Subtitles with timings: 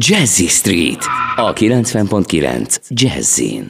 [0.00, 1.04] Jazzy Street
[1.36, 3.64] a 90.9 Jazzin.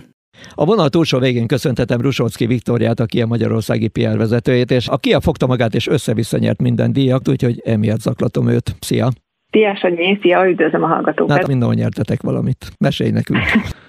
[0.54, 5.20] A vonal túlsó végén köszöntetem Rusocki Viktoriát, aki a magyarországi PR vezetőjét, és a Kia
[5.20, 8.76] fogta magát és össze-vissza nyert minden díjat, úgyhogy emiatt zaklatom őt.
[8.80, 9.08] Szia!
[9.50, 11.36] Szia, Sanyi, szia, üdvözlöm a hallgatókat.
[11.36, 12.70] Hát mindenhol nyertetek valamit.
[12.78, 13.38] Mesélj nekünk.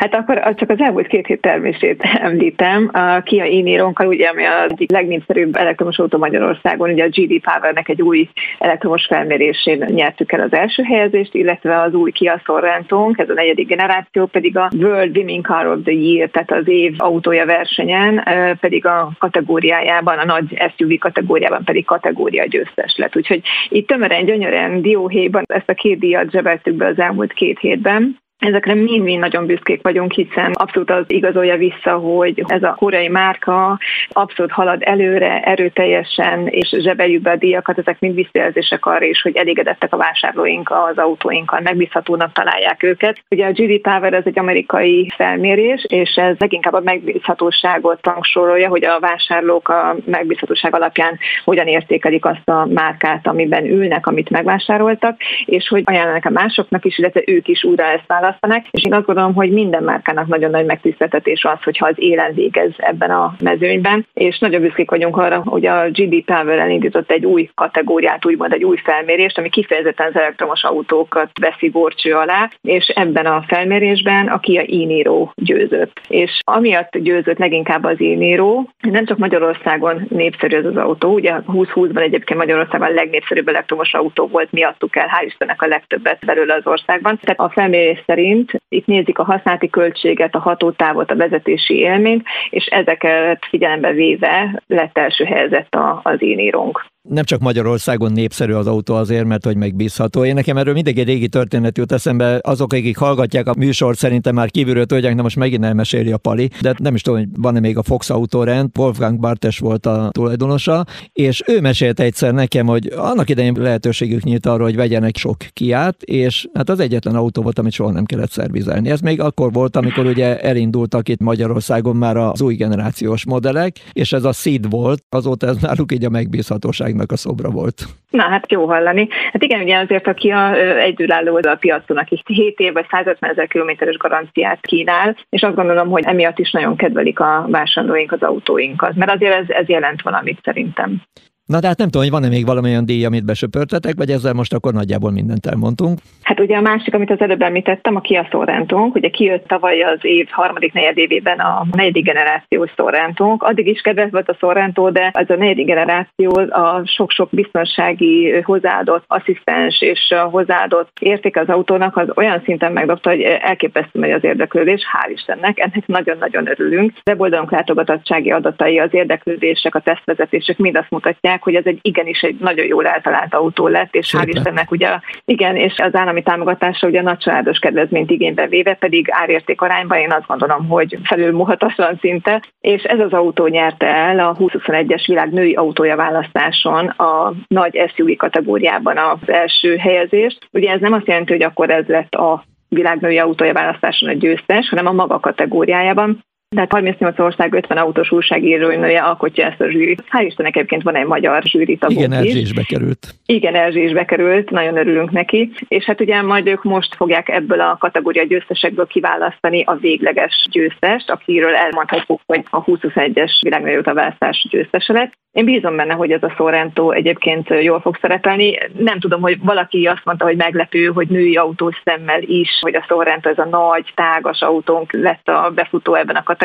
[0.00, 2.90] Hát akkor csak az elmúlt két hét termését említem.
[2.92, 7.88] A Kia e ugye, ami a egyik legnépszerűbb elektromos autó Magyarországon, ugye a GD Powernek
[7.88, 8.28] egy új
[8.58, 13.68] elektromos felmérésén nyertük el az első helyezést, illetve az új Kia sorento ez a negyedik
[13.68, 18.24] generáció, pedig a World Women Car of the Year, tehát az év autója versenyen,
[18.60, 23.16] pedig a kategóriájában, a nagy SUV kategóriában pedig kategória győztes lett.
[23.16, 28.18] Úgyhogy itt tömören, gyönyörűen, dióhéjban ezt a két díjat zsebeltük be az elmúlt két hétben.
[28.40, 33.78] Ezekre mind-mind nagyon büszkék vagyunk, hiszen abszolút az igazolja vissza, hogy ez a koreai márka
[34.08, 39.36] abszolút halad előre, erőteljesen, és zsebeljük be a díjakat, ezek mind visszajelzések arra is, hogy
[39.36, 43.18] elégedettek a vásárlóink az autóinkkal, megbízhatónak találják őket.
[43.28, 48.84] Ugye a GD Power ez egy amerikai felmérés, és ez leginkább a megbízhatóságot rangsorolja, hogy
[48.84, 55.68] a vásárlók a megbízhatóság alapján hogyan értékelik azt a márkát, amiben ülnek, amit megvásároltak, és
[55.68, 59.34] hogy ajánlanak a másoknak is, illetve ők is újra ezt választanak, és én azt gondolom,
[59.34, 64.38] hogy minden márkának nagyon nagy megtiszteltetés az, hogyha az élen végez ebben a mezőnyben, és
[64.38, 68.76] nagyon büszkék vagyunk arra, hogy a GD Power elindított egy új kategóriát, úgymond egy új
[68.76, 74.60] felmérést, ami kifejezetten az elektromos autókat veszi gorcső alá, és ebben a felmérésben a Kia
[74.60, 76.00] e győzött.
[76.08, 82.00] És amiatt győzött leginkább az e nem csak Magyarországon népszerű ez az autó, ugye 2020-ban
[82.00, 86.66] egyébként Magyarországon a legnépszerűbb elektromos autó volt, miattuk el, hál' Istennek a legtöbbet belőle az
[86.66, 87.18] országban.
[87.22, 88.19] Tehát a felmérés szerint
[88.68, 94.98] itt nézik a használati költséget, a hatótávot, a vezetési élményt, és ezeket figyelembe véve lett
[94.98, 100.24] első helyzet az én írónk nem csak Magyarországon népszerű az autó azért, mert hogy megbízható.
[100.24, 102.38] Én nekem erről mindig egy régi történet jut eszembe.
[102.42, 106.50] Azok, akik hallgatják a műsort, szerintem már kívülről tudják, de most megint elmeséli a Pali.
[106.60, 108.70] De nem is tudom, hogy van-e még a Fox Autorend.
[108.78, 114.46] Wolfgang Bartes volt a tulajdonosa, és ő mesélte egyszer nekem, hogy annak idején lehetőségük nyílt
[114.46, 118.30] arra, hogy vegyenek sok kiát, és hát az egyetlen autó volt, amit soha nem kellett
[118.30, 118.90] szervizelni.
[118.90, 124.12] Ez még akkor volt, amikor ugye elindultak itt Magyarországon már az új generációs modellek, és
[124.12, 127.84] ez a Seed volt, azóta ez náluk így a megbízhatóság Magyarországnak a szobra volt.
[128.10, 129.08] Na hát jó hallani.
[129.32, 133.46] Hát igen, ugye azért, aki a egyedülálló a piacon, aki 7 év vagy 150 ezer
[133.46, 138.94] kilométeres garanciát kínál, és azt gondolom, hogy emiatt is nagyon kedvelik a vásárlóink az autóinkat,
[138.94, 141.02] mert azért ez, ez jelent valamit szerintem.
[141.50, 144.52] Na de hát nem tudom, hogy van-e még valamilyen díj, amit besöpörtetek, vagy ezzel most
[144.52, 145.98] akkor nagyjából mindent elmondtunk.
[146.22, 149.98] Hát ugye a másik, amit az előbb említettem, a Kia Sorrentónk, ugye kijött tavaly az
[150.02, 153.42] év harmadik negyedévében a negyedik generációs Sorrentónk.
[153.42, 159.04] Addig is kedves volt a Sorrento, de ez a negyedik generáció a sok-sok biztonsági hozzáadott
[159.06, 164.82] asszisztens és hozzáadott értéke az autónak az olyan szinten megdobta, hogy elképesztő megy az érdeklődés,
[164.92, 166.92] hál' Istennek, ennek nagyon-nagyon örülünk.
[167.06, 172.20] Weboldalunk látogatottsági adatai, az érdeklődések, a tesztvezetések mind azt mutatják, meg, hogy ez egy igenis
[172.20, 176.86] egy nagyon jól eltalált autó lett, és hál' Istennek ugye, igen, és az állami támogatása
[176.86, 182.42] ugye nagy családos kedvezményt igénybe véve, pedig árérték arányban én azt gondolom, hogy felülmuhatasan szinte,
[182.60, 188.16] és ez az autó nyerte el a 2021-es világ női autója választáson a nagy SUV
[188.16, 190.48] kategóriában az első helyezést.
[190.52, 194.68] Ugye ez nem azt jelenti, hogy akkor ez lett a világnői autója választáson a győztes,
[194.68, 196.24] hanem a maga kategóriájában.
[196.54, 200.04] Tehát 38 ország 50 autós újságírónője alkotja ezt a zsűrit.
[200.10, 203.14] Hál' Istennek egyébként van egy magyar zsűri tagunk Igen, Erzsé is bekerült.
[203.26, 205.52] Igen, Erzsé is bekerült, nagyon örülünk neki.
[205.68, 211.10] És hát ugye majd ők most fogják ebből a kategória győztesekből kiválasztani a végleges győztest,
[211.10, 215.12] akiről elmondhatjuk, hogy a 21-es világnagyobb választás győztese lett.
[215.32, 218.58] Én bízom benne, hogy ez a Sorrento egyébként jól fog szerepelni.
[218.78, 222.84] Nem tudom, hogy valaki azt mondta, hogy meglepő, hogy női autós szemmel is, hogy a
[222.88, 226.38] Sorrento ez a nagy, tágas autónk lett a befutó ebben a kategóriában.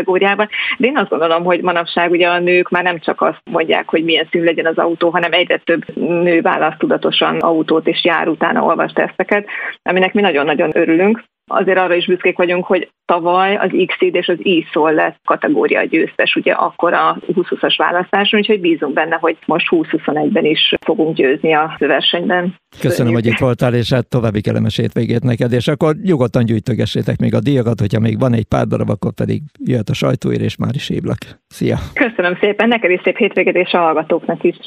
[0.77, 4.03] De én azt gondolom, hogy manapság ugye a nők már nem csak azt mondják, hogy
[4.03, 8.63] milyen szín legyen az autó, hanem egyre több nő választ tudatosan autót és jár utána
[8.63, 9.47] olvas teszteket,
[9.83, 11.23] aminek mi nagyon-nagyon örülünk.
[11.47, 14.37] Azért arra is büszkék vagyunk, hogy tavaly az x és az
[14.85, 20.45] e lett kategória győztes, ugye akkor a 2020-as választáson, úgyhogy bízunk benne, hogy most 2021-ben
[20.45, 22.55] is fogunk győzni a versenyben.
[22.79, 27.33] Köszönöm, hogy itt voltál, és hát további kellemes hétvégét neked, és akkor nyugodtan gyűjtögessétek még
[27.33, 30.75] a díjakat, hogyha még van egy pár darab, akkor pedig jöhet a sajtóér, és már
[30.75, 31.17] is hívlak.
[31.47, 31.77] Szia!
[31.93, 34.57] Köszönöm szépen, neked is szép hétvégét, és a hallgatóknak is.